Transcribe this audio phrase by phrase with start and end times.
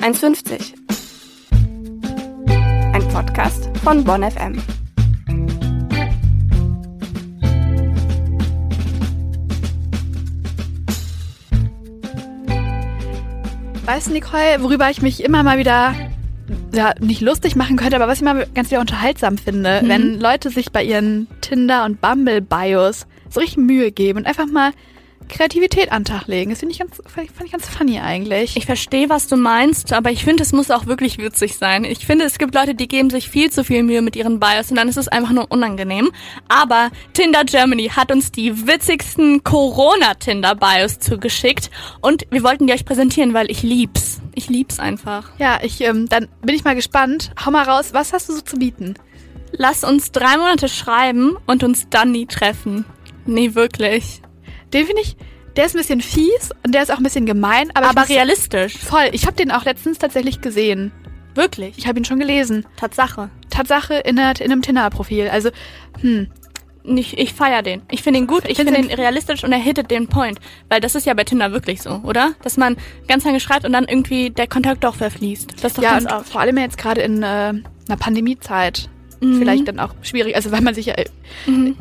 [0.00, 0.74] 1,50.
[2.92, 4.60] Ein Podcast von Bonn FM.
[13.86, 15.94] Weißt du, Nicole, worüber ich mich immer mal wieder
[16.72, 19.88] ja, nicht lustig machen könnte, aber was ich mal ganz wieder unterhaltsam finde, Mhm.
[19.88, 24.72] wenn Leute sich bei ihren Tinder- und Bumble-Bios so richtig Mühe geben und einfach mal
[25.30, 26.50] Kreativität an den Tag legen.
[26.50, 28.56] Das finde ich ganz, fand ich, fand ich ganz funny eigentlich.
[28.56, 31.84] Ich verstehe, was du meinst, aber ich finde, es muss auch wirklich witzig sein.
[31.84, 34.70] Ich finde, es gibt Leute, die geben sich viel zu viel Mühe mit ihren Bios
[34.70, 36.10] und dann ist es einfach nur unangenehm.
[36.48, 43.34] Aber Tinder Germany hat uns die witzigsten Corona-Tinder-Bios zugeschickt und wir wollten die euch präsentieren,
[43.34, 44.20] weil ich lieb's.
[44.34, 45.30] Ich lieb's einfach.
[45.38, 47.32] ja, ich, ähm, dann bin ich mal gespannt.
[47.44, 48.94] Hau mal raus, was hast du so zu bieten?
[49.52, 52.84] Lass uns drei Monate schreiben und uns dann nie treffen.
[53.26, 54.19] Nee, wirklich.
[54.72, 55.16] Den finde ich,
[55.56, 58.10] der ist ein bisschen fies und der ist auch ein bisschen gemein, aber, Aber muss-
[58.10, 58.76] realistisch.
[58.78, 59.08] voll.
[59.12, 60.92] Ich habe den auch letztens tatsächlich gesehen.
[61.34, 61.76] Wirklich.
[61.78, 62.66] Ich habe ihn schon gelesen.
[62.76, 63.30] Tatsache.
[63.50, 65.28] Tatsache in, der, in einem Tinder-Profil.
[65.28, 65.50] Also,
[66.00, 66.28] hm,
[66.82, 67.82] Ich, ich feier den.
[67.90, 70.38] Ich finde ihn gut, ich finde ihn realistisch und er hittet den Point.
[70.70, 72.32] Weil das ist ja bei Tinder wirklich so, oder?
[72.42, 75.52] Dass man ganz lange schreibt und dann irgendwie der Kontakt doch verfließt.
[75.62, 76.28] Das ist doch ja, ganz und oft.
[76.30, 78.88] vor allem jetzt gerade in äh, einer Pandemiezeit
[79.20, 79.38] Mhm.
[79.38, 81.04] vielleicht dann auch schwierig, also weil man sich ja äh,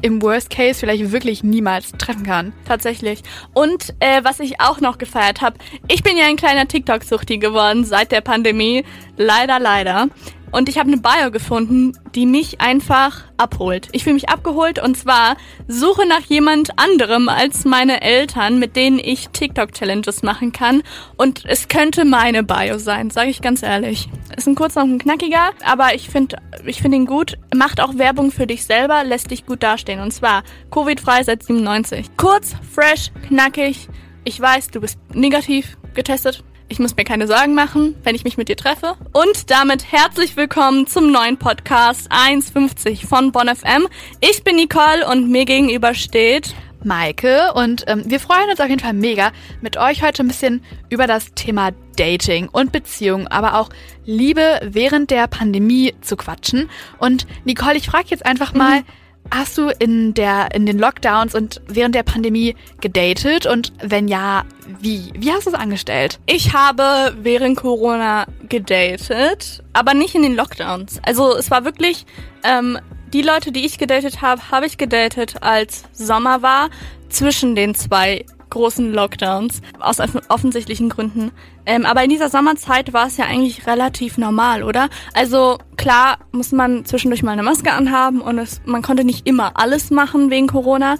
[0.01, 2.53] im Worst Case vielleicht wirklich niemals treffen kann.
[2.65, 3.21] Tatsächlich.
[3.53, 7.85] Und äh, was ich auch noch gefeiert habe, ich bin ja ein kleiner TikTok-Suchti geworden
[7.85, 8.83] seit der Pandemie.
[9.17, 10.07] Leider, leider.
[10.51, 13.89] Und ich habe eine Bio gefunden, die mich einfach abholt.
[13.91, 18.99] Ich fühle mich abgeholt und zwar suche nach jemand anderem als meine Eltern, mit denen
[18.99, 20.83] ich TikTok-Challenges machen kann.
[21.17, 24.09] Und es könnte meine Bio sein, sage ich ganz ehrlich.
[24.35, 27.37] Ist ein kurzer und ein knackiger, aber ich finde ich find ihn gut.
[27.55, 29.99] Macht auch Werbung für dich selber, lässt dich gut dastehen.
[29.99, 32.17] Und zwar Covid-frei seit 97.
[32.17, 33.87] Kurz, fresh, knackig.
[34.23, 36.43] Ich weiß, du bist negativ getestet.
[36.71, 38.95] Ich muss mir keine Sorgen machen, wenn ich mich mit dir treffe.
[39.11, 43.87] Und damit herzlich willkommen zum neuen Podcast 1.50 von Bonn FM.
[44.21, 46.53] Ich bin Nicole und mir gegenüber steht
[46.83, 49.31] Maike und ähm, wir freuen uns auf jeden Fall mega,
[49.61, 53.69] mit euch heute ein bisschen über das Thema Dating und Beziehung, aber auch
[54.05, 56.69] Liebe während der Pandemie zu quatschen.
[56.99, 58.83] Und Nicole, ich frage jetzt einfach mal,
[59.31, 64.43] hast du in der in den Lockdowns und während der Pandemie gedatet und wenn ja,
[64.79, 65.11] wie?
[65.15, 66.19] Wie hast du es angestellt?
[66.25, 70.99] Ich habe während Corona gedatet, aber nicht in den Lockdowns.
[71.03, 72.05] Also es war wirklich,
[72.43, 72.79] ähm,
[73.13, 76.69] die Leute, die ich gedatet habe, habe ich gedatet, als Sommer war,
[77.09, 81.31] zwischen den zwei großen Lockdowns, aus off- offensichtlichen Gründen.
[81.65, 84.89] Ähm, aber in dieser Sommerzeit war es ja eigentlich relativ normal, oder?
[85.13, 89.59] Also klar muss man zwischendurch mal eine Maske anhaben und es, man konnte nicht immer
[89.59, 90.95] alles machen wegen Corona.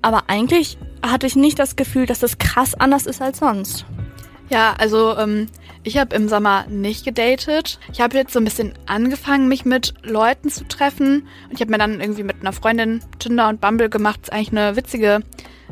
[0.00, 3.84] Aber eigentlich hatte ich nicht das Gefühl, dass das krass anders ist als sonst.
[4.50, 5.48] Ja, also ähm,
[5.84, 7.78] ich habe im Sommer nicht gedatet.
[7.92, 11.28] Ich habe jetzt so ein bisschen angefangen, mich mit Leuten zu treffen.
[11.48, 14.20] Und ich habe mir dann irgendwie mit einer Freundin Tinder und Bumble gemacht.
[14.22, 15.20] Ist eigentlich eine witzige,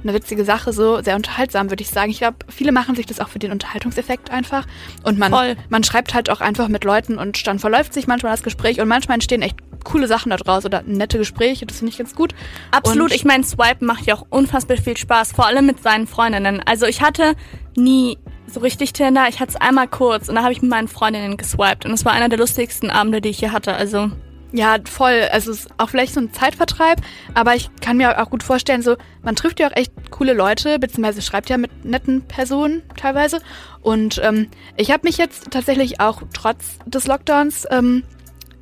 [0.03, 2.11] eine witzige Sache, so sehr unterhaltsam, würde ich sagen.
[2.11, 4.67] Ich glaube, viele machen sich das auch für den Unterhaltungseffekt einfach.
[5.03, 5.57] Und man, Voll.
[5.69, 8.89] man schreibt halt auch einfach mit Leuten und dann verläuft sich manchmal das Gespräch und
[8.89, 11.65] manchmal entstehen echt coole Sachen daraus oder nette Gespräche.
[11.65, 12.35] Das finde ich ganz gut.
[12.73, 16.07] Absolut, Und ich meine, Swipen macht ja auch unfassbar viel Spaß, vor allem mit seinen
[16.07, 16.63] Freundinnen.
[16.67, 17.35] Also ich hatte
[17.77, 20.89] nie so richtig Tinder, ich hatte es einmal kurz und da habe ich mit meinen
[20.89, 23.75] Freundinnen geswiped und es war einer der lustigsten Abende, die ich hier hatte.
[23.75, 24.11] Also
[24.53, 25.29] Ja, voll.
[25.33, 27.01] Also es ist auch vielleicht so ein Zeitvertreib,
[27.35, 30.79] aber ich kann mir auch gut vorstellen, so man trifft ja auch echt coole Leute,
[30.79, 33.41] beziehungsweise schreibt ja mit netten Personen teilweise.
[33.83, 38.05] Und ähm, ich habe mich jetzt tatsächlich auch trotz des Lockdowns ähm,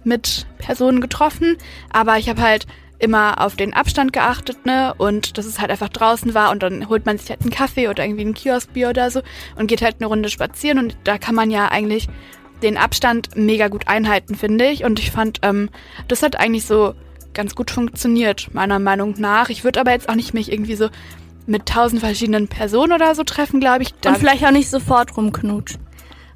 [0.04, 1.56] mit Personen getroffen,
[1.92, 2.66] aber ich habe halt
[3.04, 4.94] immer auf den Abstand geachtet, ne?
[4.98, 7.88] Und dass es halt einfach draußen war und dann holt man sich halt einen Kaffee
[7.88, 9.22] oder irgendwie ein Kioskbier oder so
[9.56, 12.09] und geht halt eine Runde spazieren und da kann man ja eigentlich
[12.62, 14.84] den Abstand mega gut einhalten, finde ich.
[14.84, 15.69] Und ich fand, ähm,
[16.09, 16.94] das hat eigentlich so
[17.34, 19.50] ganz gut funktioniert, meiner Meinung nach.
[19.50, 20.88] Ich würde aber jetzt auch nicht mich irgendwie so
[21.47, 23.93] mit tausend verschiedenen Personen oder so treffen, glaube ich.
[24.06, 25.83] Und vielleicht auch nicht sofort rumknutschen.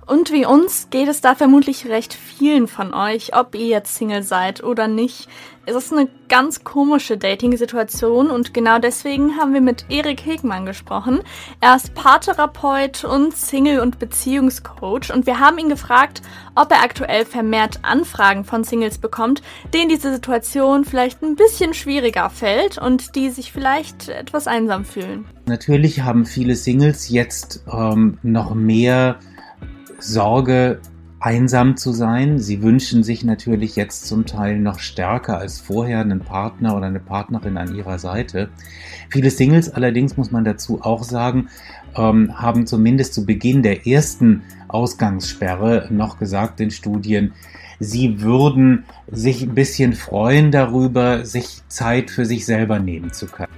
[0.08, 4.22] Und wie uns geht es da vermutlich recht vielen von euch, ob ihr jetzt Single
[4.22, 5.28] seid oder nicht.
[5.66, 11.20] Es ist eine ganz komische Dating-Situation und genau deswegen haben wir mit Erik Hegmann gesprochen.
[11.60, 16.22] Er ist Paartherapeut und Single- und Beziehungscoach und wir haben ihn gefragt,
[16.54, 19.43] ob er aktuell vermehrt Anfragen von Singles bekommt,
[19.75, 25.26] denen diese Situation vielleicht ein bisschen schwieriger fällt und die sich vielleicht etwas einsam fühlen.
[25.44, 29.19] Natürlich haben viele Singles jetzt ähm, noch mehr
[29.98, 30.80] Sorge,
[31.20, 32.38] einsam zu sein.
[32.38, 37.00] Sie wünschen sich natürlich jetzt zum Teil noch stärker als vorher einen Partner oder eine
[37.00, 38.48] Partnerin an ihrer Seite.
[39.10, 41.48] Viele Singles allerdings, muss man dazu auch sagen,
[41.96, 47.32] ähm, haben zumindest zu Beginn der ersten Ausgangssperre noch gesagt in Studien,
[47.80, 53.52] sie würden sich ein bisschen freuen darüber, sich Zeit für sich selber nehmen zu können.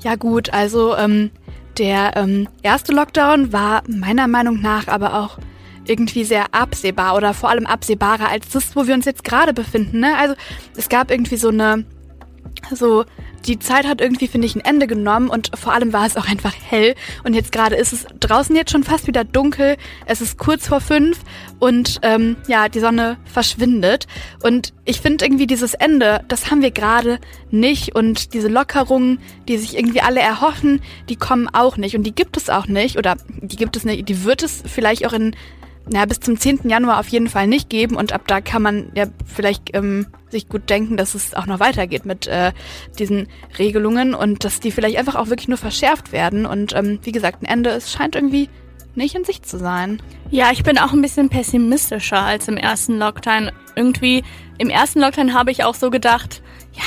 [0.00, 1.30] Ja gut, also ähm,
[1.78, 5.38] der ähm, erste Lockdown war meiner Meinung nach aber auch
[5.86, 10.00] irgendwie sehr absehbar oder vor allem absehbarer als das, wo wir uns jetzt gerade befinden.
[10.00, 10.16] Ne?
[10.16, 10.34] Also
[10.76, 11.84] es gab irgendwie so eine,
[12.72, 13.04] so
[13.46, 16.26] die Zeit hat irgendwie, finde ich, ein Ende genommen und vor allem war es auch
[16.26, 16.94] einfach hell.
[17.24, 19.76] Und jetzt gerade ist es draußen jetzt schon fast wieder dunkel.
[20.06, 21.20] Es ist kurz vor fünf
[21.58, 24.06] und ähm, ja, die Sonne verschwindet.
[24.42, 27.18] Und ich finde irgendwie dieses Ende, das haben wir gerade
[27.50, 27.94] nicht.
[27.94, 31.96] Und diese Lockerungen, die sich irgendwie alle erhoffen, die kommen auch nicht.
[31.96, 32.96] Und die gibt es auch nicht.
[32.96, 35.36] Oder die gibt es nicht, die wird es vielleicht auch in
[35.90, 36.60] na, bis zum 10.
[36.68, 40.48] Januar auf jeden Fall nicht geben und ab da kann man ja vielleicht ähm, sich
[40.48, 42.52] gut denken, dass es auch noch weitergeht mit äh,
[42.98, 43.28] diesen
[43.58, 47.42] Regelungen und dass die vielleicht einfach auch wirklich nur verschärft werden und ähm, wie gesagt,
[47.42, 48.48] ein Ende, es scheint irgendwie
[48.94, 50.00] nicht in Sicht zu sein.
[50.30, 53.50] Ja, ich bin auch ein bisschen pessimistischer als im ersten Lockdown.
[53.74, 54.22] Irgendwie,
[54.58, 56.42] im ersten Lockdown habe ich auch so gedacht,
[56.72, 56.82] ja,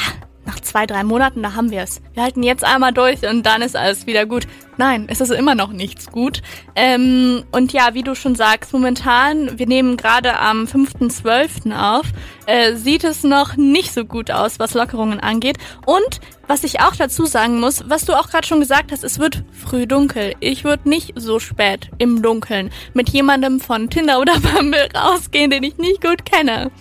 [0.46, 2.02] nach zwei, drei Monaten, da haben wir es.
[2.14, 4.48] Wir halten jetzt einmal durch und dann ist alles wieder gut.
[4.78, 6.42] Nein, es ist immer noch nichts gut.
[6.76, 11.76] Ähm, und ja, wie du schon sagst, momentan, wir nehmen gerade am 5.12.
[11.76, 12.06] auf,
[12.46, 15.58] äh, sieht es noch nicht so gut aus, was Lockerungen angeht.
[15.86, 19.18] Und was ich auch dazu sagen muss, was du auch gerade schon gesagt hast, es
[19.18, 20.36] wird früh dunkel.
[20.40, 25.64] Ich würde nicht so spät im Dunkeln mit jemandem von Tinder oder Bumble rausgehen, den
[25.64, 26.72] ich nicht gut kenne.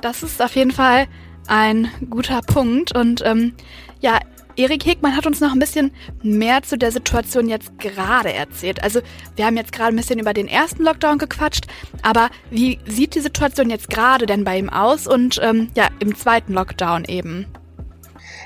[0.00, 1.06] Das ist auf jeden Fall
[1.46, 2.94] ein guter Punkt.
[2.94, 3.54] Und ähm,
[4.00, 4.18] ja,
[4.56, 8.82] Erik Hegmann hat uns noch ein bisschen mehr zu der Situation jetzt gerade erzählt.
[8.82, 9.00] Also
[9.36, 11.66] wir haben jetzt gerade ein bisschen über den ersten Lockdown gequatscht,
[12.02, 16.14] aber wie sieht die Situation jetzt gerade denn bei ihm aus und ähm, ja, im
[16.16, 17.46] zweiten Lockdown eben?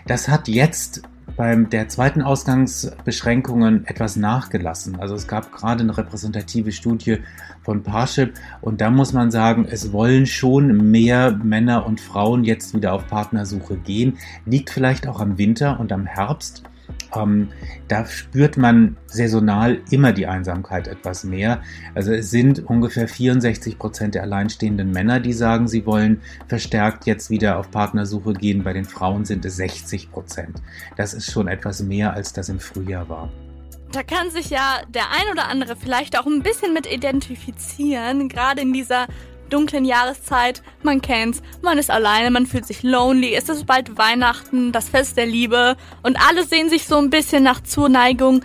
[0.06, 1.02] Das hat jetzt
[1.36, 4.98] beim der zweiten Ausgangsbeschränkungen etwas nachgelassen.
[4.98, 7.18] Also es gab gerade eine repräsentative Studie
[7.62, 12.74] von Parship und da muss man sagen, es wollen schon mehr Männer und Frauen jetzt
[12.74, 14.18] wieder auf Partnersuche gehen.
[14.46, 16.62] Liegt vielleicht auch am Winter und am Herbst.
[17.14, 17.48] Ähm,
[17.88, 21.62] da spürt man saisonal immer die Einsamkeit etwas mehr.
[21.94, 27.30] Also es sind ungefähr 64 Prozent der alleinstehenden Männer, die sagen, sie wollen verstärkt jetzt
[27.30, 28.64] wieder auf Partnersuche gehen.
[28.64, 30.62] Bei den Frauen sind es 60 Prozent.
[30.96, 33.30] Das ist schon etwas mehr, als das im Frühjahr war.
[33.92, 38.60] Da kann sich ja der ein oder andere vielleicht auch ein bisschen mit identifizieren, gerade
[38.60, 39.06] in dieser
[39.50, 40.62] dunklen Jahreszeit.
[40.82, 45.16] Man kennt's, man ist alleine, man fühlt sich lonely, es ist bald Weihnachten, das Fest
[45.16, 48.43] der Liebe und alle sehen sich so ein bisschen nach Zuneigung.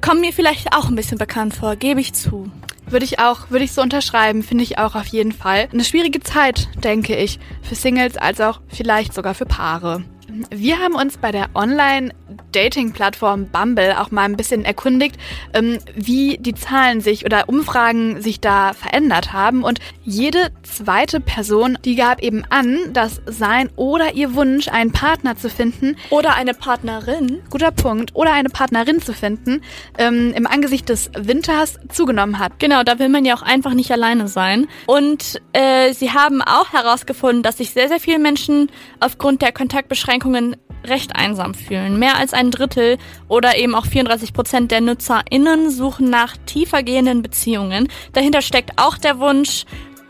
[0.00, 2.50] Kommt mir vielleicht auch ein bisschen bekannt vor, gebe ich zu.
[2.86, 5.68] Würde ich auch, würde ich so unterschreiben, finde ich auch auf jeden Fall.
[5.72, 10.04] Eine schwierige Zeit, denke ich, für Singles als auch vielleicht sogar für Paare.
[10.50, 15.16] Wir haben uns bei der Online-Dating-Plattform Bumble auch mal ein bisschen erkundigt,
[15.52, 19.62] ähm, wie die Zahlen sich oder Umfragen sich da verändert haben.
[19.62, 25.36] Und jede zweite Person, die gab eben an, dass sein oder ihr Wunsch, einen Partner
[25.36, 29.60] zu finden oder eine Partnerin, guter Punkt, oder eine Partnerin zu finden,
[29.98, 32.58] ähm, im Angesicht des Winters zugenommen hat.
[32.58, 34.66] Genau, da will man ja auch einfach nicht alleine sein.
[34.86, 40.21] Und äh, sie haben auch herausgefunden, dass sich sehr, sehr viele Menschen aufgrund der Kontaktbeschränkungen
[40.22, 41.98] Beschränkungen recht einsam fühlen.
[41.98, 42.98] Mehr als ein Drittel
[43.28, 47.88] oder eben auch 34 Prozent der NutzerInnen suchen nach tiefergehenden Beziehungen.
[48.12, 49.64] Dahinter steckt auch der Wunsch,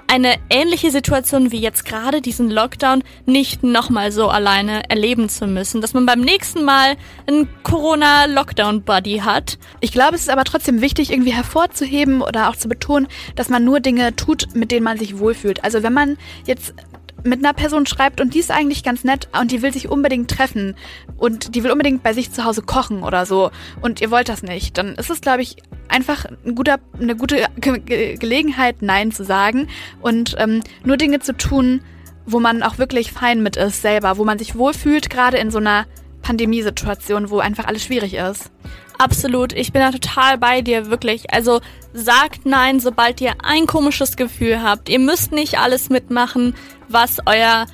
[0.08, 5.80] eine ähnliche Situation wie jetzt gerade diesen Lockdown nicht nochmal so alleine erleben zu müssen,
[5.80, 6.96] dass man beim nächsten Mal
[7.26, 9.58] einen Corona-Lockdown-Buddy hat.
[9.80, 13.64] Ich glaube, es ist aber trotzdem wichtig, irgendwie hervorzuheben oder auch zu betonen, dass man
[13.64, 15.64] nur Dinge tut, mit denen man sich wohlfühlt.
[15.64, 16.74] Also wenn man jetzt
[17.24, 20.30] mit einer Person schreibt und die ist eigentlich ganz nett und die will sich unbedingt
[20.30, 20.74] treffen
[21.16, 23.50] und die will unbedingt bei sich zu Hause kochen oder so
[23.80, 25.56] und ihr wollt das nicht, dann ist es, glaube ich,
[25.88, 29.68] einfach ein guter, eine gute Ge Gelegenheit, Nein zu sagen
[30.00, 31.82] und ähm, nur Dinge zu tun,
[32.26, 35.58] wo man auch wirklich fein mit ist selber, wo man sich wohlfühlt, gerade in so
[35.58, 35.86] einer
[36.22, 38.50] Pandemiesituation, wo einfach alles schwierig ist.
[38.98, 41.32] Absolut, ich bin da total bei dir, wirklich.
[41.32, 41.60] Also
[41.92, 44.88] sagt nein, sobald ihr ein komisches Gefühl habt.
[44.88, 46.54] Ihr müsst nicht alles mitmachen,
[46.88, 47.66] was euer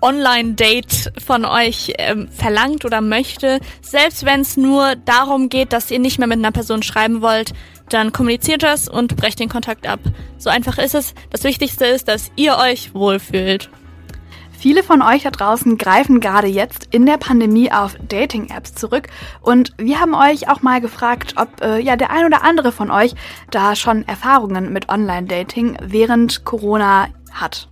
[0.00, 3.60] Online-Date von euch ähm, verlangt oder möchte.
[3.80, 7.52] Selbst wenn es nur darum geht, dass ihr nicht mehr mit einer Person schreiben wollt,
[7.88, 10.00] dann kommuniziert das und brecht den Kontakt ab.
[10.38, 11.14] So einfach ist es.
[11.30, 13.70] Das Wichtigste ist, dass ihr euch wohlfühlt.
[14.62, 19.08] Viele von euch da draußen greifen gerade jetzt in der Pandemie auf Dating-Apps zurück
[19.40, 22.92] und wir haben euch auch mal gefragt, ob äh, ja der ein oder andere von
[22.92, 23.16] euch
[23.50, 27.68] da schon Erfahrungen mit Online-Dating während Corona hat.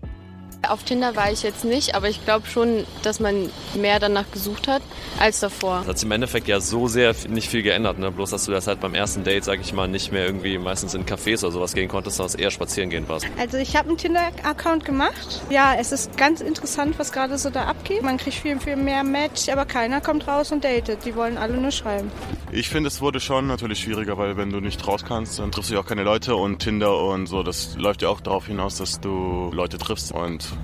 [0.68, 4.68] Auf Tinder war ich jetzt nicht, aber ich glaube schon, dass man mehr danach gesucht
[4.68, 4.82] hat
[5.18, 5.78] als davor.
[5.80, 7.98] Das hat sich im Endeffekt ja so sehr nicht viel geändert.
[7.98, 8.10] Ne?
[8.10, 10.94] Bloß, dass du das halt beim ersten Date, sag ich mal, nicht mehr irgendwie meistens
[10.94, 13.26] in Cafés oder sowas gehen konntest, sondern eher spazieren gehen warst.
[13.38, 15.42] Also ich habe einen Tinder-Account gemacht.
[15.50, 18.02] Ja, es ist ganz interessant, was gerade so da abgeht.
[18.02, 21.04] Man kriegt viel, viel mehr Match, aber keiner kommt raus und datet.
[21.04, 22.10] Die wollen alle nur schreiben.
[22.52, 25.70] Ich finde, es wurde schon natürlich schwieriger, weil wenn du nicht raus kannst, dann triffst
[25.70, 28.76] du ja auch keine Leute und Tinder und so, das läuft ja auch darauf hinaus,
[28.76, 30.12] dass du Leute triffst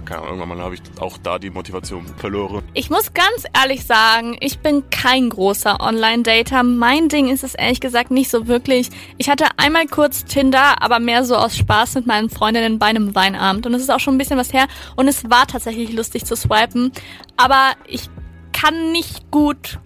[0.04, 2.62] keine Ahnung, irgendwann habe ich auch da die Motivation verloren.
[2.74, 6.62] Ich muss ganz ehrlich sagen, ich bin kein großer Online-Dater.
[6.62, 8.90] Mein Ding ist es ehrlich gesagt nicht so wirklich.
[9.18, 13.14] Ich hatte einmal kurz Tinder, aber mehr so aus Spaß mit meinen Freundinnen bei einem
[13.14, 13.66] Weinabend.
[13.66, 14.66] Und es ist auch schon ein bisschen was her.
[14.96, 16.92] Und es war tatsächlich lustig zu swipen.
[17.36, 18.08] Aber ich
[18.52, 19.78] kann nicht gut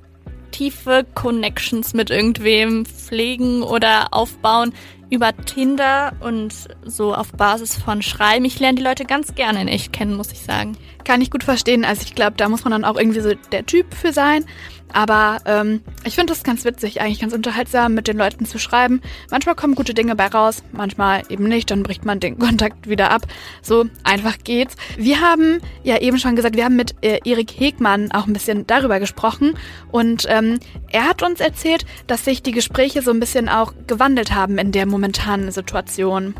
[0.50, 4.73] tiefe Connections mit irgendwem pflegen oder aufbauen
[5.11, 8.45] über Tinder und so auf Basis von Schreiben.
[8.45, 10.76] Ich lerne die Leute ganz gerne in echt kennen, muss ich sagen.
[11.05, 11.85] Kann ich gut verstehen.
[11.85, 14.45] Also ich glaube, da muss man dann auch irgendwie so der Typ für sein.
[14.92, 19.00] Aber ähm, ich finde das ganz witzig, eigentlich ganz unterhaltsam, mit den Leuten zu schreiben.
[19.30, 23.11] Manchmal kommen gute Dinge bei raus, manchmal eben nicht, dann bricht man den Kontakt wieder
[23.11, 23.23] ab.
[23.62, 24.76] So einfach geht's.
[24.97, 28.66] Wir haben ja eben schon gesagt, wir haben mit äh, Erik Hegmann auch ein bisschen
[28.66, 29.54] darüber gesprochen
[29.90, 30.59] und ähm,
[30.90, 34.73] er hat uns erzählt, dass sich die Gespräche so ein bisschen auch gewandelt haben in
[34.73, 36.35] der momentanen Situation.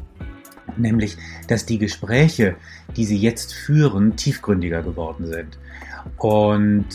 [0.76, 1.16] Nämlich,
[1.49, 2.57] dass die Gespräche,
[2.97, 5.59] die sie jetzt führen, tiefgründiger geworden sind.
[6.16, 6.87] Und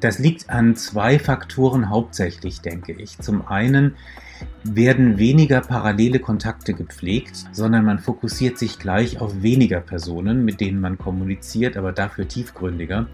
[0.00, 3.18] das liegt an zwei Faktoren hauptsächlich, denke ich.
[3.18, 3.96] Zum einen
[4.64, 10.80] werden weniger parallele Kontakte gepflegt, sondern man fokussiert sich gleich auf weniger Personen, mit denen
[10.80, 13.06] man kommuniziert, aber dafür tiefgründiger.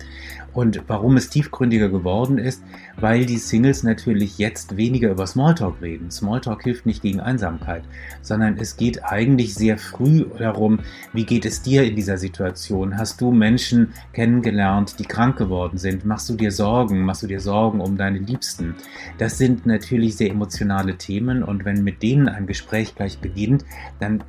[0.53, 2.63] Und warum es tiefgründiger geworden ist,
[2.99, 6.11] weil die Singles natürlich jetzt weniger über Smalltalk reden.
[6.11, 7.83] Smalltalk hilft nicht gegen Einsamkeit,
[8.23, 10.79] sondern es geht eigentlich sehr früh darum,
[11.13, 12.97] wie geht es dir in dieser Situation?
[12.97, 16.07] Hast du Menschen kennengelernt, die krank geworden sind?
[16.07, 17.03] Machst du dir Sorgen?
[17.03, 18.75] Machst du dir Sorgen um deine Liebsten?
[19.19, 23.65] Das sind natürlich sehr emotionale Themen und wenn mit denen ein Gespräch gleich beginnt,
[24.01, 24.23] dann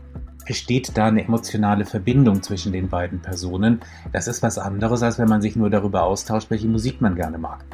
[0.45, 3.81] besteht da eine emotionale Verbindung zwischen den beiden Personen.
[4.13, 7.37] Das ist was anderes, als wenn man sich nur darüber austauscht, welche Musik man gerne
[7.37, 7.65] mag.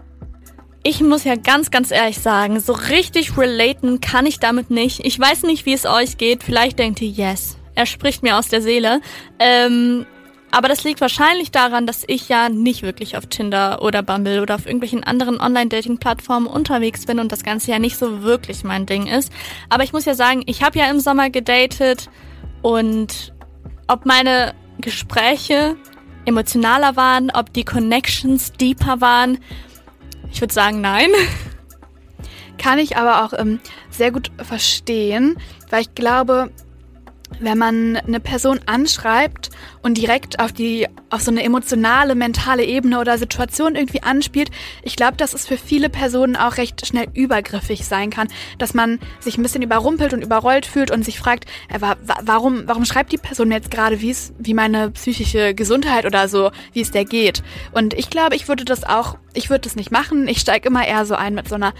[0.86, 5.06] Ich muss ja ganz, ganz ehrlich sagen, so richtig relaten kann ich damit nicht.
[5.06, 6.44] Ich weiß nicht, wie es euch geht.
[6.44, 9.00] Vielleicht denkt ihr, yes, er spricht mir aus der Seele.
[9.40, 10.06] Ähm,
[10.54, 14.54] aber das liegt wahrscheinlich daran, dass ich ja nicht wirklich auf Tinder oder Bumble oder
[14.54, 19.08] auf irgendwelchen anderen Online-Dating-Plattformen unterwegs bin und das Ganze ja nicht so wirklich mein Ding
[19.08, 19.32] ist.
[19.70, 22.08] Aber ich muss ja sagen, ich habe ja im Sommer gedatet
[22.62, 23.34] und
[23.88, 25.76] ob meine Gespräche
[26.26, 29.40] emotionaler waren, ob die Connections deeper waren,
[30.32, 31.10] ich würde sagen nein.
[32.60, 35.36] Kann ich aber auch ähm, sehr gut verstehen,
[35.72, 36.52] weil ich glaube,
[37.40, 39.50] wenn man eine Person anschreibt
[39.82, 44.50] und direkt auf die auf so eine emotionale, mentale Ebene oder Situation irgendwie anspielt,
[44.82, 49.00] ich glaube, dass es für viele Personen auch recht schnell übergriffig sein kann, dass man
[49.20, 51.80] sich ein bisschen überrumpelt und überrollt fühlt und sich fragt, äh,
[52.24, 56.52] warum warum schreibt die Person jetzt gerade, wie es wie meine psychische Gesundheit oder so,
[56.74, 57.44] wie es der geht?
[57.72, 60.28] Und ich glaube, ich würde das auch, ich würde das nicht machen.
[60.28, 61.74] Ich steige immer eher so ein mit so einer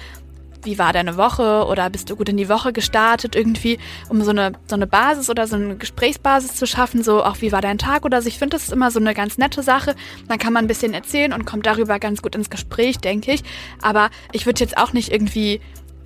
[0.66, 3.80] wie war deine Woche oder bist du gut in die Woche gestartet irgendwie,
[4.10, 7.52] um so eine, so eine Basis oder so eine Gesprächsbasis zu schaffen, so auch wie
[7.52, 8.28] war dein Tag oder so.
[8.28, 9.96] Ich finde, das ist immer so eine ganz nette Sache.
[10.28, 13.44] Dann kann man ein bisschen erzählen und kommt darüber ganz gut ins Gespräch, denke ich.
[13.82, 15.62] Aber ich würde jetzt auch nicht irgendwie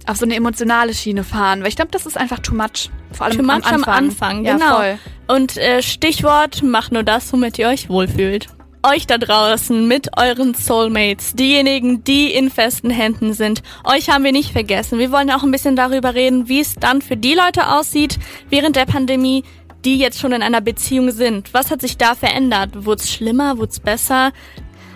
[0.05, 2.89] auf so eine emotionale Schiene fahren, weil ich glaube, das ist einfach too much.
[3.11, 3.83] Vor allem too much am Anfang.
[3.83, 4.81] Am Anfang genau.
[4.81, 4.97] Ja.
[5.27, 8.47] Und äh, Stichwort, macht nur das, womit ihr euch wohlfühlt
[8.87, 13.61] euch da draußen mit euren Soulmates, diejenigen, die in festen Händen sind.
[13.83, 14.97] Euch haben wir nicht vergessen.
[14.97, 18.17] Wir wollen auch ein bisschen darüber reden, wie es dann für die Leute aussieht
[18.49, 19.43] während der Pandemie,
[19.83, 21.53] die jetzt schon in einer Beziehung sind.
[21.53, 22.85] Was hat sich da verändert?
[22.85, 23.57] Wurde es schlimmer?
[23.57, 24.31] Wurde es besser?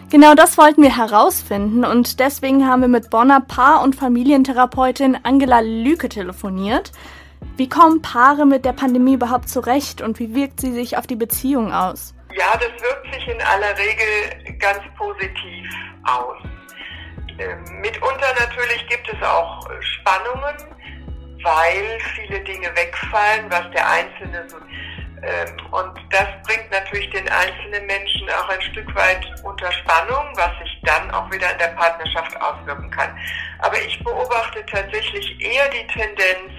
[0.09, 5.59] Genau das wollten wir herausfinden und deswegen haben wir mit Bonner Paar- und Familientherapeutin Angela
[5.61, 6.91] Lüke telefoniert.
[7.57, 11.15] Wie kommen Paare mit der Pandemie überhaupt zurecht und wie wirkt sie sich auf die
[11.15, 12.13] Beziehung aus?
[12.37, 15.67] Ja, das wirkt sich in aller Regel ganz positiv
[16.03, 16.37] aus.
[17.39, 20.55] Ähm, mitunter natürlich gibt es auch Spannungen,
[21.43, 24.57] weil viele Dinge wegfallen, was der Einzelne so.
[25.23, 30.51] Ähm, und das bringt natürlich den einzelnen Menschen auch ein Stück weit unter Spannung, was
[30.59, 33.17] sich dann auch wieder in der Partnerschaft auswirken kann.
[33.59, 36.51] Aber ich beobachte tatsächlich eher die Tendenz,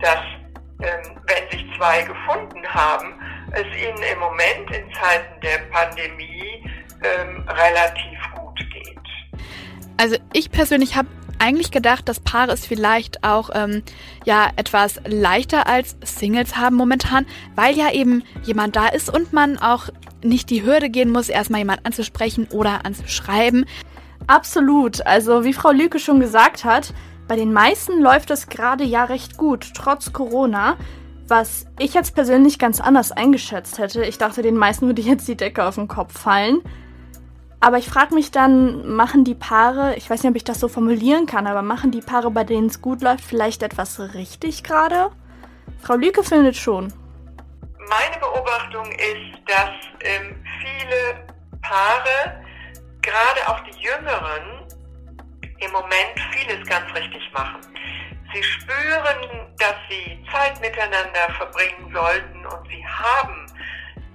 [0.00, 0.20] dass
[0.82, 3.19] ähm, wenn sich zwei gefunden haben,
[3.52, 6.64] es ihnen im Moment in Zeiten der Pandemie
[7.02, 8.98] ähm, relativ gut geht.
[9.96, 13.82] Also ich persönlich habe eigentlich gedacht, dass Paare es vielleicht auch ähm,
[14.24, 17.26] ja etwas leichter als Singles haben momentan,
[17.56, 19.88] weil ja eben jemand da ist und man auch
[20.22, 23.64] nicht die Hürde gehen muss, erstmal jemand anzusprechen oder anzuschreiben.
[24.26, 25.04] Absolut.
[25.06, 26.92] Also wie Frau Lüke schon gesagt hat,
[27.26, 30.76] bei den meisten läuft es gerade ja recht gut, trotz Corona.
[31.30, 34.04] Was ich jetzt persönlich ganz anders eingeschätzt hätte.
[34.04, 36.60] Ich dachte, den meisten würde jetzt die Decke auf den Kopf fallen.
[37.60, 40.66] Aber ich frage mich dann, machen die Paare, ich weiß nicht, ob ich das so
[40.66, 45.12] formulieren kann, aber machen die Paare, bei denen es gut läuft, vielleicht etwas richtig gerade?
[45.80, 46.92] Frau Lüke findet schon.
[47.78, 49.70] Meine Beobachtung ist, dass
[50.00, 51.28] ähm, viele
[51.62, 52.42] Paare,
[53.02, 54.66] gerade auch die Jüngeren,
[55.60, 57.60] im Moment vieles ganz richtig machen.
[58.32, 63.46] Sie spüren, dass sie Zeit miteinander verbringen sollten und sie haben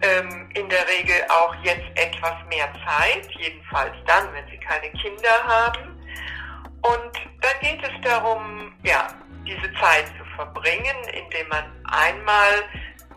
[0.02, 5.44] ähm, in der Regel auch jetzt etwas mehr Zeit, jedenfalls dann, wenn sie keine Kinder
[5.46, 5.96] haben.
[6.82, 9.08] Und dann geht es darum, ja,
[9.46, 12.64] diese Zeit zu verbringen, indem man einmal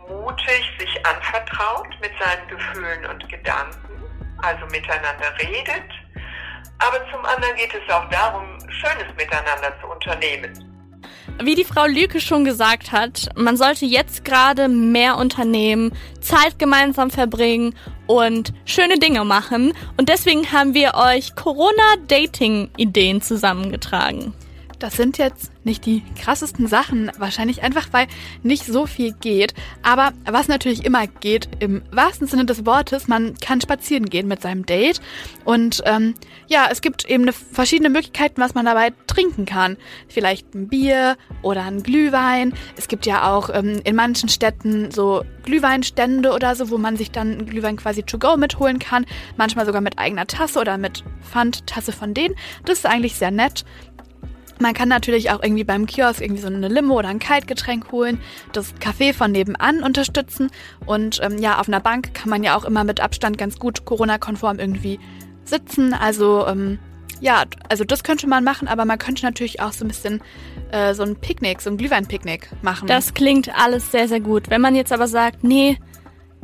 [0.08, 4.02] mutig sich anvertraut mit seinen Gefühlen und Gedanken,
[4.42, 5.90] also miteinander redet.
[6.78, 10.67] Aber zum anderen geht es auch darum, Schönes miteinander zu unternehmen.
[11.40, 17.10] Wie die Frau Lüke schon gesagt hat, man sollte jetzt gerade mehr unternehmen, Zeit gemeinsam
[17.10, 17.76] verbringen
[18.08, 19.72] und schöne Dinge machen.
[19.96, 24.34] Und deswegen haben wir euch Corona-Dating-Ideen zusammengetragen.
[24.78, 28.06] Das sind jetzt nicht die krassesten Sachen, wahrscheinlich einfach, weil
[28.42, 29.54] nicht so viel geht.
[29.82, 34.40] Aber was natürlich immer geht, im wahrsten Sinne des Wortes, man kann spazieren gehen mit
[34.40, 35.00] seinem Date.
[35.44, 36.14] Und ähm,
[36.46, 39.76] ja, es gibt eben verschiedene Möglichkeiten, was man dabei trinken kann.
[40.08, 42.54] Vielleicht ein Bier oder ein Glühwein.
[42.76, 47.10] Es gibt ja auch ähm, in manchen Städten so Glühweinstände oder so, wo man sich
[47.10, 49.06] dann einen Glühwein quasi to go mitholen kann.
[49.36, 52.34] Manchmal sogar mit eigener Tasse oder mit Pfandtasse von denen.
[52.64, 53.64] Das ist eigentlich sehr nett.
[54.58, 58.20] Man kann natürlich auch irgendwie beim Kiosk irgendwie so eine Limo oder ein Kaltgetränk holen,
[58.52, 60.50] das Café von nebenan unterstützen
[60.86, 63.84] und ähm, ja, auf einer Bank kann man ja auch immer mit Abstand ganz gut
[63.84, 64.98] Corona-konform irgendwie
[65.44, 65.94] sitzen.
[65.94, 66.78] Also ähm,
[67.20, 70.20] ja, also das könnte man machen, aber man könnte natürlich auch so ein bisschen
[70.70, 72.86] äh, so ein Picknick, so ein Glühwein-Picknick machen.
[72.86, 74.50] Das klingt alles sehr, sehr gut.
[74.50, 75.78] Wenn man jetzt aber sagt, nee,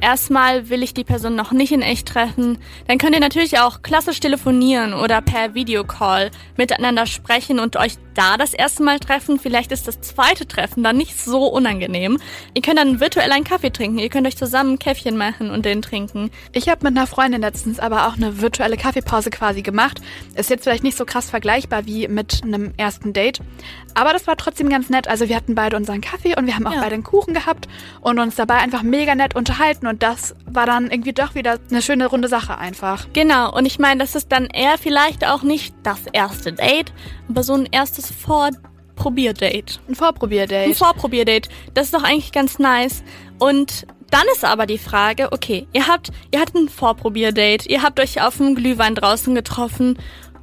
[0.00, 3.82] erstmal will ich die Person noch nicht in echt treffen, dann könnt ihr natürlich auch
[3.82, 9.38] klassisch telefonieren oder per Videocall miteinander sprechen und euch da das erste Mal treffen.
[9.38, 12.18] Vielleicht ist das zweite Treffen dann nicht so unangenehm.
[12.54, 15.64] Ihr könnt dann virtuell einen Kaffee trinken, ihr könnt euch zusammen ein Käffchen machen und
[15.64, 16.30] den trinken.
[16.52, 20.00] Ich habe mit einer Freundin letztens aber auch eine virtuelle Kaffeepause quasi gemacht.
[20.34, 23.40] Ist jetzt vielleicht nicht so krass vergleichbar wie mit einem ersten Date,
[23.94, 25.08] aber das war trotzdem ganz nett.
[25.08, 26.80] Also wir hatten beide unseren Kaffee und wir haben auch ja.
[26.80, 27.68] beide einen Kuchen gehabt
[28.00, 31.82] und uns dabei einfach mega nett unterhalten und das war dann irgendwie doch wieder eine
[31.82, 33.06] schöne runde Sache einfach.
[33.12, 36.92] Genau, und ich meine, das ist dann eher vielleicht auch nicht das erste Date,
[37.28, 39.80] aber so ein erstes Vorprobierdate.
[39.88, 40.70] Ein Vorprobierdate.
[40.70, 41.48] Ein Vorprobierdate.
[41.74, 43.02] Das ist doch eigentlich ganz nice.
[43.38, 47.98] Und dann ist aber die Frage, okay, ihr habt, ihr hattet ein Vorprobierdate, ihr habt
[47.98, 49.98] euch auf dem Glühwein draußen getroffen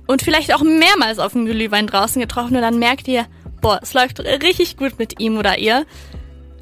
[0.08, 3.28] und vielleicht auch mehrmals auf dem Glühwein draußen getroffen und dann merkt ihr,
[3.62, 5.86] boah, es läuft richtig gut mit ihm oder ihr.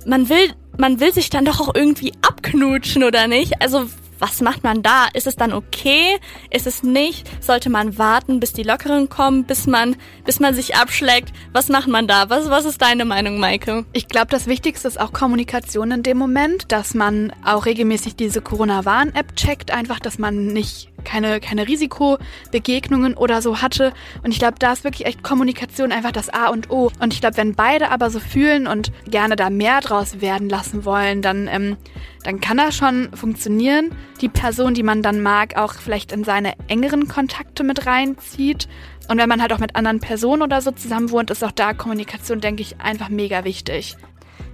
[0.06, 3.62] Man will man will sich dann doch auch irgendwie abknutschen, oder nicht?
[3.62, 3.88] Also
[4.18, 5.08] was macht man da?
[5.14, 6.18] Ist es dann okay?
[6.52, 7.30] Ist es nicht?
[7.44, 11.32] Sollte man warten, bis die Lockeren kommen, bis man, bis man sich abschlägt?
[11.54, 12.30] Was macht man da?
[12.30, 13.86] Was, was ist deine Meinung, Maike?
[13.94, 18.42] Ich glaube, das Wichtigste ist auch Kommunikation in dem Moment, dass man auch regelmäßig diese
[18.42, 23.94] Corona-Warn-App checkt, einfach, dass man nicht keine, keine Risikobegegnungen oder so hatte.
[24.24, 26.92] Und ich glaube, da ist wirklich echt Kommunikation einfach das A und O.
[27.00, 30.86] Und ich glaube, wenn beide aber so fühlen und gerne da mehr draus werden lassen
[30.86, 31.78] wollen, dann, ähm,
[32.24, 33.92] dann kann das schon funktionieren.
[34.22, 38.68] Die Person, die man dann mag, auch vielleicht in seine engeren Kontakte mit reinzieht.
[39.10, 41.74] Und wenn man halt auch mit anderen Personen oder so zusammen wohnt, ist auch da
[41.74, 43.98] Kommunikation, denke ich, einfach mega wichtig.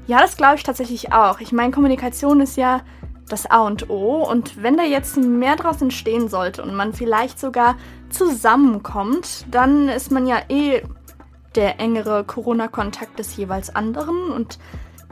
[0.08, 1.39] Ja, das glaube ich tatsächlich auch.
[1.39, 2.81] Ich meine, Kommunikation ist ja
[3.29, 4.23] das A und O.
[4.23, 7.75] Und wenn da jetzt mehr draus entstehen sollte und man vielleicht sogar
[8.09, 10.83] zusammenkommt, dann ist man ja eh
[11.55, 14.59] der engere Corona-Kontakt des jeweils anderen und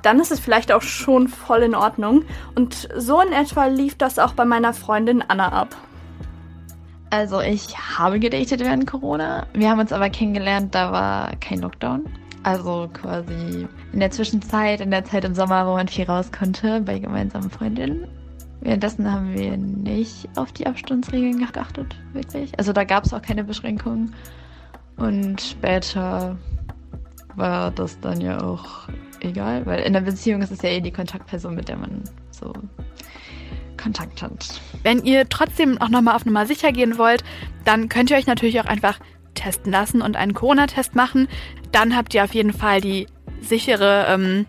[0.01, 2.25] dann ist es vielleicht auch schon voll in Ordnung.
[2.55, 5.75] Und so in etwa lief das auch bei meiner Freundin Anna ab.
[7.09, 9.45] Also ich habe gedatet während Corona.
[9.53, 12.03] Wir haben uns aber kennengelernt, da war kein Lockdown.
[12.43, 16.81] Also quasi in der Zwischenzeit, in der Zeit im Sommer, wo man viel raus konnte,
[16.81, 18.07] bei gemeinsamen Freundinnen.
[18.59, 22.51] Währenddessen haben wir nicht auf die Abstandsregeln geachtet, wirklich.
[22.57, 24.13] Also da gab es auch keine Beschränkungen.
[24.97, 26.37] Und später
[27.35, 28.87] war das dann ja auch
[29.21, 32.53] egal, weil in der Beziehung ist es ja eh die Kontaktperson, mit der man so
[33.77, 34.61] Kontakt hat.
[34.83, 37.23] Wenn ihr trotzdem auch nochmal auf Nummer sicher gehen wollt,
[37.65, 38.99] dann könnt ihr euch natürlich auch einfach
[39.33, 41.27] testen lassen und einen Corona-Test machen.
[41.71, 43.07] Dann habt ihr auf jeden Fall die
[43.41, 44.45] sichere, ähm,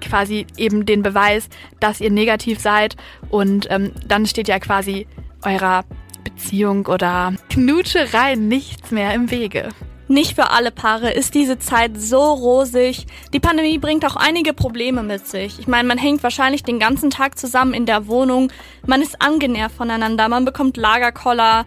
[0.00, 1.48] quasi eben den Beweis,
[1.80, 2.96] dass ihr negativ seid.
[3.28, 5.06] Und ähm, dann steht ja quasi
[5.44, 5.84] eurer
[6.24, 9.68] Beziehung oder Knutscherei nichts mehr im Wege.
[10.08, 13.06] Nicht für alle Paare ist diese Zeit so rosig.
[13.32, 15.58] Die Pandemie bringt auch einige Probleme mit sich.
[15.58, 18.52] Ich meine, man hängt wahrscheinlich den ganzen Tag zusammen in der Wohnung,
[18.86, 21.66] man ist angenervt voneinander, man bekommt Lagerkoller,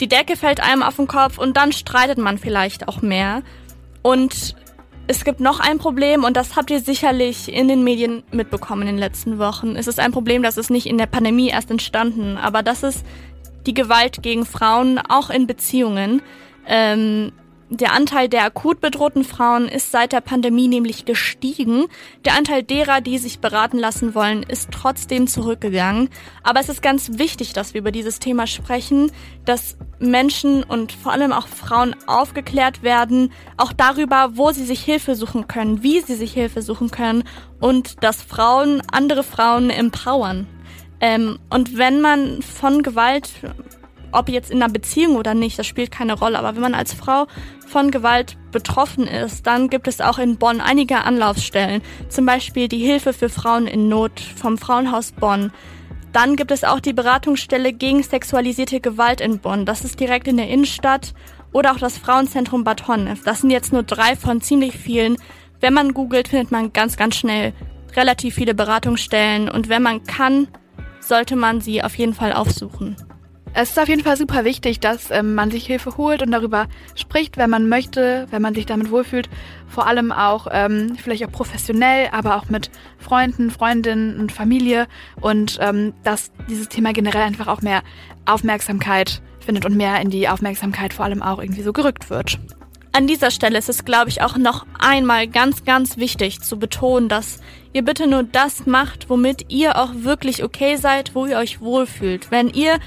[0.00, 3.42] die Decke fällt einem auf den Kopf und dann streitet man vielleicht auch mehr.
[4.02, 4.56] Und
[5.06, 8.88] es gibt noch ein Problem und das habt ihr sicherlich in den Medien mitbekommen in
[8.88, 9.76] den letzten Wochen.
[9.76, 13.04] Es ist ein Problem, das ist nicht in der Pandemie erst entstanden, aber das ist
[13.66, 16.22] die Gewalt gegen Frauen, auch in Beziehungen.
[16.66, 17.32] Ähm,
[17.80, 21.86] der Anteil der akut bedrohten Frauen ist seit der Pandemie nämlich gestiegen.
[22.24, 26.08] Der Anteil derer, die sich beraten lassen wollen, ist trotzdem zurückgegangen.
[26.42, 29.10] Aber es ist ganz wichtig, dass wir über dieses Thema sprechen,
[29.44, 35.14] dass Menschen und vor allem auch Frauen aufgeklärt werden, auch darüber, wo sie sich Hilfe
[35.14, 37.24] suchen können, wie sie sich Hilfe suchen können
[37.60, 40.46] und dass Frauen andere Frauen empowern.
[41.00, 43.28] Ähm, und wenn man von Gewalt
[44.14, 46.38] ob jetzt in einer Beziehung oder nicht, das spielt keine Rolle.
[46.38, 47.26] Aber wenn man als Frau
[47.66, 51.82] von Gewalt betroffen ist, dann gibt es auch in Bonn einige Anlaufstellen.
[52.08, 55.52] Zum Beispiel die Hilfe für Frauen in Not vom Frauenhaus Bonn.
[56.12, 59.66] Dann gibt es auch die Beratungsstelle gegen sexualisierte Gewalt in Bonn.
[59.66, 61.12] Das ist direkt in der Innenstadt.
[61.52, 63.22] Oder auch das Frauenzentrum Bad Honnef.
[63.24, 65.16] Das sind jetzt nur drei von ziemlich vielen.
[65.60, 67.52] Wenn man googelt, findet man ganz, ganz schnell
[67.96, 69.48] relativ viele Beratungsstellen.
[69.48, 70.48] Und wenn man kann,
[71.00, 72.96] sollte man sie auf jeden Fall aufsuchen.
[73.56, 76.66] Es ist auf jeden Fall super wichtig, dass ähm, man sich Hilfe holt und darüber
[76.96, 79.30] spricht, wenn man möchte, wenn man sich damit wohlfühlt.
[79.68, 84.88] Vor allem auch ähm, vielleicht auch professionell, aber auch mit Freunden, Freundinnen und Familie
[85.20, 87.82] und ähm, dass dieses Thema generell einfach auch mehr
[88.26, 92.40] Aufmerksamkeit findet und mehr in die Aufmerksamkeit vor allem auch irgendwie so gerückt wird.
[92.90, 97.08] An dieser Stelle ist es, glaube ich, auch noch einmal ganz, ganz wichtig zu betonen,
[97.08, 97.38] dass
[97.72, 102.30] ihr bitte nur das macht, womit ihr auch wirklich okay seid, wo ihr euch wohlfühlt.
[102.30, 102.78] Wenn ihr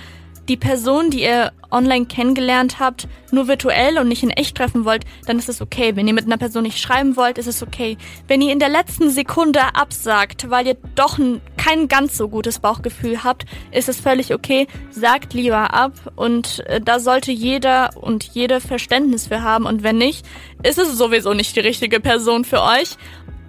[0.48, 5.04] die Person, die ihr online kennengelernt habt, nur virtuell und nicht in echt treffen wollt,
[5.26, 5.96] dann ist es okay.
[5.96, 7.98] Wenn ihr mit einer Person nicht schreiben wollt, ist es okay.
[8.28, 11.20] Wenn ihr in der letzten Sekunde absagt, weil ihr doch
[11.58, 14.68] kein ganz so gutes Bauchgefühl habt, ist es völlig okay.
[14.92, 19.98] Sagt lieber ab und äh, da sollte jeder und jede Verständnis für haben und wenn
[19.98, 20.26] nicht,
[20.64, 22.98] ist es sowieso nicht die richtige Person für euch.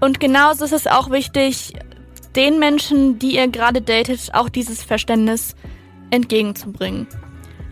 [0.01, 1.73] Und genauso ist es auch wichtig,
[2.37, 5.57] den Menschen, die ihr gerade datet, auch dieses Verständnis
[6.11, 7.07] entgegenzubringen.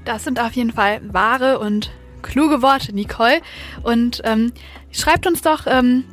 [0.04, 1.90] Das sind auf jeden Fall wahre und
[2.22, 3.40] kluge Worte, Nicole.
[3.82, 4.52] Und ähm,
[4.90, 6.04] schreibt uns doch, ähm,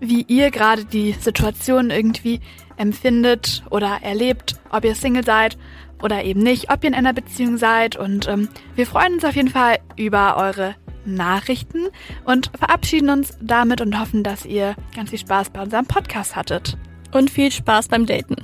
[0.00, 2.40] wie ihr gerade die Situation irgendwie
[2.76, 5.58] empfindet oder erlebt, ob ihr Single seid
[6.02, 7.96] oder eben nicht, ob ihr in einer Beziehung seid.
[7.96, 11.88] Und ähm, wir freuen uns auf jeden Fall über eure Nachrichten
[12.24, 16.76] und verabschieden uns damit und hoffen, dass ihr ganz viel Spaß bei unserem Podcast hattet.
[17.12, 18.36] Und viel Spaß beim Daten.